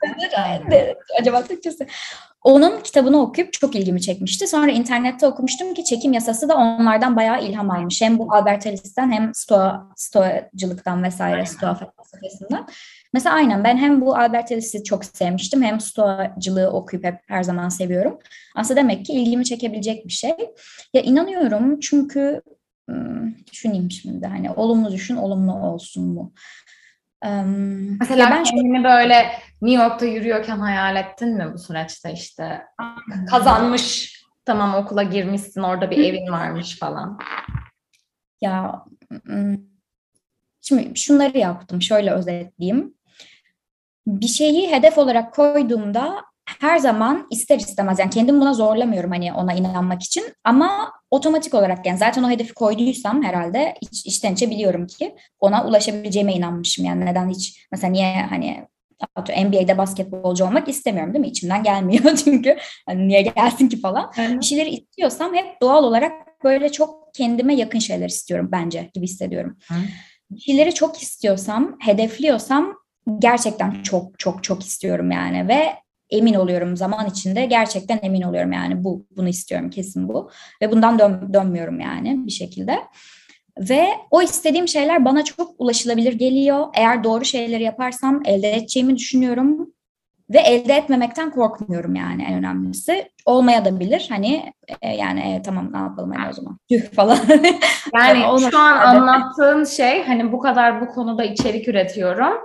[1.20, 1.87] Acaba Türkçesi.
[2.44, 4.46] Onun kitabını okuyup çok ilgimi çekmişti.
[4.46, 8.03] Sonra internette okumuştum ki çekim yasası da onlardan bayağı ilham almış.
[8.03, 12.66] Hem bu Albert Ellis'ten hem Stoa, Stoacılıktan vesaire, Stoa felsefesinden.
[13.12, 17.68] Mesela aynen ben hem bu Albert Ellis'i çok sevmiştim hem Stoacılığı okuyup hep her zaman
[17.68, 18.18] seviyorum.
[18.57, 20.35] Aslında demek ki ilgimi çekebilecek bir şey.
[20.94, 22.42] Ya inanıyorum çünkü
[22.88, 26.33] hmm, düşüneyim şimdi hani olumlu düşün olumlu olsun bu.
[28.00, 32.62] Mesela ben kendini böyle New York'ta yürüyorken hayal ettin mi bu süreçte işte
[33.31, 37.18] kazanmış tamam okula girmişsin orada bir evin varmış falan.
[38.40, 38.85] Ya
[40.61, 41.83] şimdi şunları yaptım.
[41.83, 42.94] Şöyle özetleyeyim.
[44.07, 46.24] Bir şeyi hedef olarak koyduğumda
[46.61, 51.87] her zaman ister istemez yani kendim buna zorlamıyorum hani ona inanmak için ama otomatik olarak
[51.87, 57.07] yani zaten o hedefi koyduysam herhalde iç, içten içe biliyorum ki ona ulaşabileceğime inanmışım yani
[57.07, 58.67] neden hiç mesela niye hani
[59.45, 61.29] NBA'de basketbolcu olmak istemiyorum değil mi?
[61.29, 62.57] İçimden gelmiyor çünkü
[62.87, 64.13] hani niye gelsin ki falan.
[64.19, 66.13] Bir şeyleri istiyorsam hep doğal olarak
[66.45, 69.59] böyle çok kendime yakın şeyler istiyorum bence gibi hissediyorum.
[70.31, 72.75] Bir şeyleri çok istiyorsam, hedefliyorsam
[73.19, 75.75] gerçekten çok çok çok istiyorum yani ve
[76.11, 80.31] emin oluyorum zaman içinde gerçekten emin oluyorum yani bu bunu istiyorum kesin bu
[80.62, 82.79] ve bundan dön, dönmüyorum yani bir şekilde.
[83.59, 86.66] Ve o istediğim şeyler bana çok ulaşılabilir geliyor.
[86.75, 89.73] Eğer doğru şeyleri yaparsam elde edeceğimi düşünüyorum.
[90.31, 93.09] Ve elde etmemekten korkmuyorum yani en önemlisi.
[93.27, 94.07] Olmaya da bilir.
[94.09, 96.59] Hani e, yani e, tamam ne yapalım hani o zaman.
[96.71, 97.18] Tüh falan.
[97.94, 102.38] Yani şu an anlattığın şey hani bu kadar bu konuda içerik üretiyorum.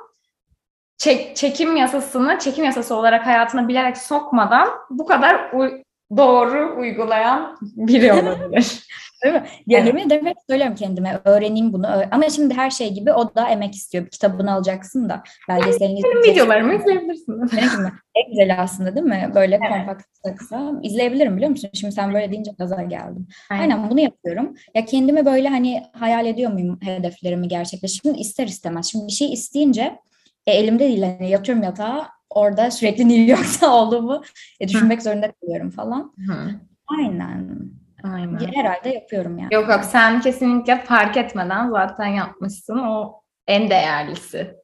[0.97, 5.83] Çek, çekim yasasını çekim yasası olarak hayatına bilerek sokmadan bu kadar uy-
[6.17, 8.87] doğru uygulayan biri olabilir.
[9.23, 9.43] Değil mi?
[9.67, 9.87] Ya Evet.
[9.87, 11.87] yemin ederim hep söylüyorum kendime öğreneyim bunu.
[12.11, 14.05] Ama şimdi her şey gibi o da emek istiyor.
[14.05, 16.31] Bir kitabını alacaksın da belgeselini Benim izleyeceksin.
[16.31, 17.51] videolarımı izleyebilirsiniz.
[17.57, 17.91] Benim gibi.
[18.15, 19.31] En güzeli aslında değil mi?
[19.35, 20.03] Böyle kompakt
[20.37, 20.71] kısa.
[20.83, 21.69] İzleyebilirim biliyor musun?
[21.73, 23.27] Şimdi sen böyle deyince gaza geldim.
[23.49, 24.53] Aynen bunu yapıyorum.
[24.75, 28.19] Ya kendimi böyle hani hayal ediyor muyum hedeflerimi gerçekleştirmek?
[28.21, 28.85] İster istemez.
[28.91, 29.99] Şimdi bir şey isteyince
[30.47, 31.01] e, elimde değil.
[31.03, 34.23] Hani yatıyorum yatağa orada sürekli New York'ta olduğumu
[34.59, 36.13] e, düşünmek zorunda kalıyorum falan.
[36.27, 36.59] Hı,
[36.99, 37.59] Aynen.
[38.03, 38.53] Aynen.
[38.53, 39.53] Herhalde yapıyorum yani.
[39.53, 42.77] Yok yok sen kesinlikle fark etmeden zaten yapmışsın.
[42.77, 44.55] O en değerlisi.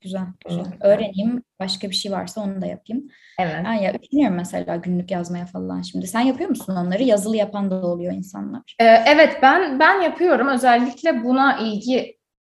[0.00, 0.64] Güzel, güzel.
[0.68, 0.78] Evet.
[0.80, 1.42] Öğreneyim.
[1.60, 3.08] Başka bir şey varsa onu da yapayım.
[3.38, 3.56] Evet.
[3.64, 6.06] Ben ya düşünüyorum mesela günlük yazmaya falan şimdi.
[6.06, 7.02] Sen yapıyor musun onları?
[7.02, 8.62] Yazılı yapan da oluyor insanlar.
[8.80, 12.16] Ee, evet ben ben yapıyorum özellikle buna ilgi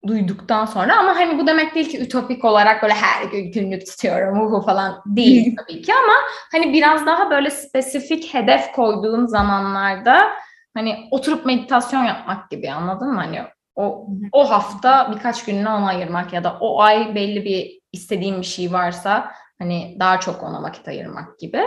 [0.07, 4.41] duyduktan sonra ama hani bu demek değil ki ütopik olarak böyle her gün günlük tutuyorum
[4.41, 6.13] uhu falan değil tabii ki ama
[6.51, 10.31] hani biraz daha böyle spesifik hedef koyduğun zamanlarda
[10.73, 13.19] hani oturup meditasyon yapmak gibi anladın mı?
[13.19, 13.41] Hani
[13.75, 18.45] o o hafta birkaç gününü ona ayırmak ya da o ay belli bir istediğim bir
[18.45, 21.61] şey varsa hani daha çok ona vakit ayırmak gibi.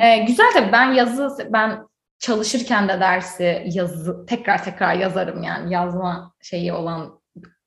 [0.00, 1.86] Ee, güzel tabii ben yazı ben
[2.18, 7.21] çalışırken de dersi yazı tekrar tekrar yazarım yani yazma şeyi olan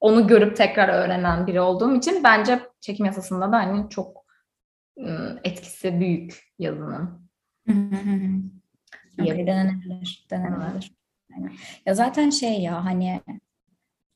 [0.06, 4.26] onu görüp tekrar öğrenen biri olduğum için bence çekim yasasında da hani çok
[5.00, 7.30] ım, etkisi büyük yazının.
[9.22, 10.96] Okay, denenebilir, denenebilir.
[11.86, 13.22] Ya zaten şey ya hani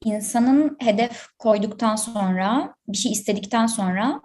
[0.03, 4.21] insanın hedef koyduktan sonra bir şey istedikten sonra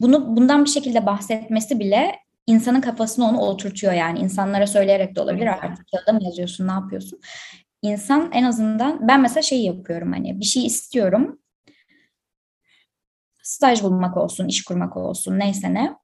[0.00, 4.18] bunu bundan bir şekilde bahsetmesi bile insanın kafasına onu oturtuyor yani.
[4.18, 7.20] İnsanlara söyleyerek de olabilir artık kağıda mı yazıyorsun ne yapıyorsun
[7.82, 11.38] İnsan en azından ben mesela şey yapıyorum hani bir şey istiyorum.
[13.42, 15.96] Staj bulmak olsun iş kurmak olsun neyse ne.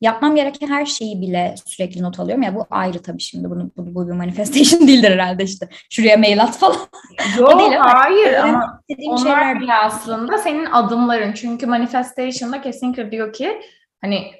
[0.00, 2.42] Yapmam gereken her şeyi bile sürekli not alıyorum.
[2.42, 3.50] Ya bu ayrı tabii şimdi.
[3.50, 5.68] Bunu bu, bu bir manifestation değildir herhalde işte.
[5.90, 6.76] Şuraya mail at falan.
[7.38, 11.32] Yok değil hayır ama onlar şeyler bile aslında senin adımların.
[11.32, 13.60] Çünkü manifestation'da kesinlikle diyor ki
[14.00, 14.32] hani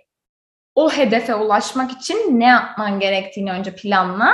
[0.75, 4.33] o hedefe ulaşmak için ne yapman gerektiğini önce planla,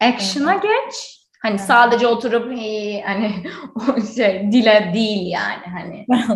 [0.00, 1.21] action'a geç.
[1.42, 1.60] Hani Evet.
[1.60, 3.32] sadece oturup "Hey," hani
[3.74, 6.06] o şey dile değil yani hani.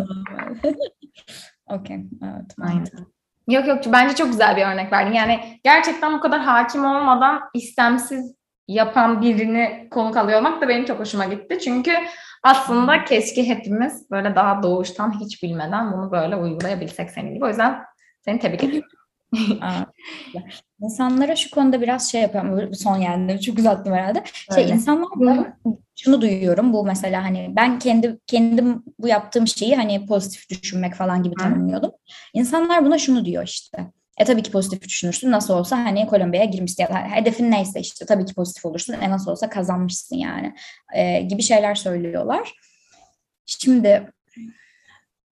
[1.69, 2.55] Okey, evet.
[2.61, 2.85] Aynen.
[3.47, 5.13] Yok yok bence çok güzel bir örnek verdin.
[5.13, 8.35] Yani gerçekten bu kadar hakim olmadan istemsiz
[8.67, 11.59] yapan birini konuk alıyor olmak da benim çok hoşuma gitti.
[11.59, 11.91] Çünkü
[12.43, 17.45] aslında keşke hepimiz böyle daha doğuştan hiç bilmeden bunu böyle uygulayabilsek senin gibi.
[17.45, 17.83] O yüzden
[18.21, 18.89] seni tebrik ediyorum.
[20.81, 22.75] İnsanlara şu konuda biraz şey yapıyorum.
[22.75, 24.23] Son yani çok uzattım herhalde.
[24.55, 24.73] Şey Öyle.
[24.73, 25.47] insanlar
[25.95, 26.73] şunu duyuyorum.
[26.73, 31.91] Bu mesela hani ben kendi kendim bu yaptığım şeyi hani pozitif düşünmek falan gibi tanımlıyordum.
[32.33, 33.91] İnsanlar buna şunu diyor işte.
[34.17, 35.31] E tabii ki pozitif düşünürsün.
[35.31, 38.93] Nasıl olsa hani Kolombiya'ya girmişsin ya da hedefin neyse işte tabii ki pozitif olursun.
[38.93, 40.55] E nasıl olsa kazanmışsın yani.
[40.95, 42.53] E, gibi şeyler söylüyorlar.
[43.45, 44.11] Şimdi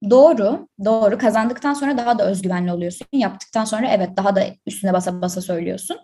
[0.10, 1.18] Doğru, doğru.
[1.18, 3.08] Kazandıktan sonra daha da özgüvenli oluyorsun.
[3.14, 5.98] Yaptıktan sonra evet daha da üstüne basa basa söylüyorsun.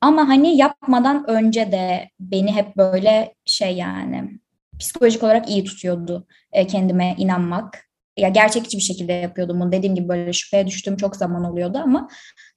[0.00, 4.40] Ama hani yapmadan önce de beni hep böyle şey yani
[4.78, 7.86] psikolojik olarak iyi tutuyordu e, kendime inanmak.
[8.16, 9.72] Ya gerçekçi bir şekilde yapıyordum bunu.
[9.72, 12.08] Dediğim gibi böyle şüpheye düştüğüm çok zaman oluyordu ama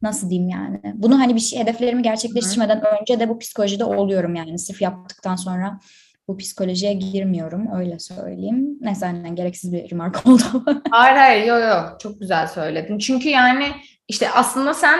[0.01, 0.79] nasıl diyeyim yani.
[0.93, 4.59] Bunu hani bir şey hedeflerimi gerçekleştirmeden önce de bu psikolojide oluyorum yani.
[4.59, 5.79] Sırf yaptıktan sonra
[6.29, 8.77] bu psikolojiye girmiyorum öyle söyleyeyim.
[8.81, 10.43] Neyse aynen gereksiz bir remark oldu.
[10.91, 12.97] Hayır hayır yok yok çok güzel söyledin.
[12.97, 13.67] Çünkü yani
[14.07, 14.99] işte aslında sen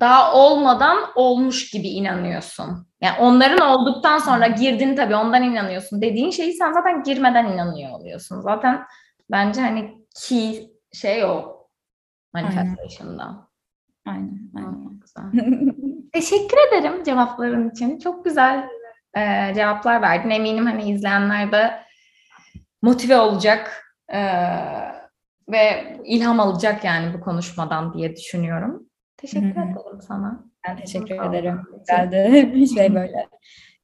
[0.00, 2.86] daha olmadan olmuş gibi inanıyorsun.
[3.00, 6.02] Yani onların olduktan sonra girdin tabii ondan inanıyorsun.
[6.02, 8.40] Dediğin şeyi sen zaten girmeden inanıyor oluyorsun.
[8.40, 8.82] Zaten
[9.30, 11.56] bence hani key şey o
[12.34, 13.48] manifestation'da.
[14.06, 14.50] Aynen.
[14.56, 15.00] aynen.
[15.00, 15.24] Güzel.
[16.12, 17.98] Teşekkür ederim cevapların için.
[17.98, 18.68] Çok güzel
[19.16, 20.30] e, cevaplar verdin.
[20.30, 21.70] Eminim hani izleyenler de
[22.82, 24.20] motive olacak e,
[25.48, 28.86] ve ilham alacak yani bu konuşmadan diye düşünüyorum.
[29.16, 30.44] Teşekkür ederim sana.
[30.68, 31.60] Ben teşekkür ederim.
[31.78, 33.28] Güzeldi bir şey böyle.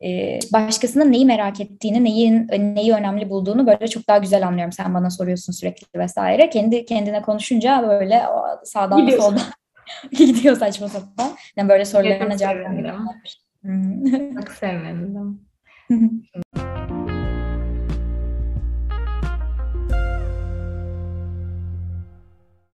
[0.05, 4.73] Ee, başkasının neyi merak ettiğini, neyin neyi önemli bulduğunu böyle çok daha güzel anlıyorum.
[4.73, 6.51] Sen bana soruyorsun sürekli vesaire.
[6.51, 8.23] Kendi kendine konuşunca böyle
[8.65, 9.29] sağdan Gidiyorsun.
[9.29, 9.45] soldan
[10.13, 11.31] gidiyor saçma sapan.
[11.57, 12.95] Yani böyle sorularına cevap sevindim.
[13.65, 14.35] Vermek.
[14.35, 15.41] Çok sevindim.
[15.89, 17.02] Hmm.